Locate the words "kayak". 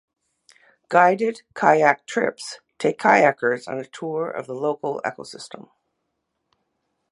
1.53-2.07